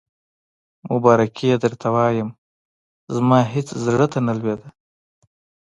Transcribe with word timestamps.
مبارکي 0.91 1.45
یې 1.51 1.57
درته 1.63 1.87
وایم، 1.95 2.29
زما 3.15 3.39
هېڅ 3.53 3.67
زړه 3.85 4.07
ته 4.13 4.19
نه 4.27 4.33
لوېده. 4.39 4.67